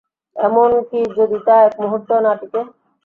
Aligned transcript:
এমনকি 0.35 0.99
যদি 1.17 1.37
তা 1.45 1.55
এক 1.67 1.73
মুহূর্তও 1.81 2.19
না 2.25 2.31
টিকে। 2.39 2.61